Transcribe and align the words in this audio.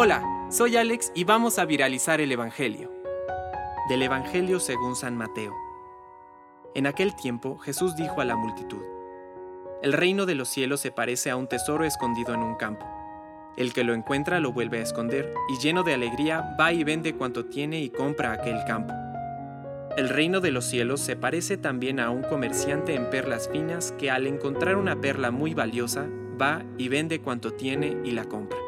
Hola, 0.00 0.22
soy 0.48 0.76
Alex 0.76 1.10
y 1.14 1.24
vamos 1.24 1.58
a 1.58 1.64
viralizar 1.64 2.20
el 2.20 2.30
Evangelio. 2.30 2.92
Del 3.88 4.02
Evangelio 4.02 4.60
según 4.60 4.94
San 4.94 5.16
Mateo. 5.16 5.52
En 6.76 6.86
aquel 6.86 7.16
tiempo 7.16 7.58
Jesús 7.58 7.96
dijo 7.96 8.20
a 8.20 8.24
la 8.24 8.36
multitud, 8.36 8.80
El 9.82 9.92
reino 9.92 10.24
de 10.24 10.36
los 10.36 10.50
cielos 10.50 10.78
se 10.78 10.92
parece 10.92 11.30
a 11.30 11.36
un 11.36 11.48
tesoro 11.48 11.84
escondido 11.84 12.32
en 12.32 12.44
un 12.44 12.54
campo. 12.54 12.86
El 13.56 13.72
que 13.72 13.82
lo 13.82 13.92
encuentra 13.92 14.38
lo 14.38 14.52
vuelve 14.52 14.78
a 14.78 14.82
esconder 14.82 15.34
y 15.48 15.58
lleno 15.58 15.82
de 15.82 15.94
alegría 15.94 16.54
va 16.60 16.72
y 16.72 16.84
vende 16.84 17.16
cuanto 17.16 17.46
tiene 17.46 17.80
y 17.80 17.90
compra 17.90 18.30
aquel 18.30 18.62
campo. 18.66 18.94
El 19.96 20.10
reino 20.10 20.40
de 20.40 20.52
los 20.52 20.66
cielos 20.66 21.00
se 21.00 21.16
parece 21.16 21.56
también 21.56 21.98
a 21.98 22.10
un 22.10 22.22
comerciante 22.22 22.94
en 22.94 23.10
perlas 23.10 23.48
finas 23.48 23.90
que 23.98 24.12
al 24.12 24.28
encontrar 24.28 24.76
una 24.76 25.00
perla 25.00 25.32
muy 25.32 25.54
valiosa 25.54 26.06
va 26.40 26.62
y 26.76 26.88
vende 26.88 27.20
cuanto 27.20 27.54
tiene 27.54 27.96
y 28.04 28.12
la 28.12 28.26
compra. 28.26 28.67